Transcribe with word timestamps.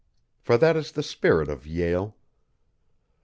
For 0.39 0.57
that 0.57 0.75
is 0.75 0.93
the 0.93 1.03
spirit 1.03 1.47
of 1.47 1.67
Yale. 1.67 2.15